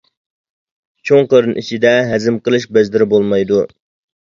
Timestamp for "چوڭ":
1.09-1.29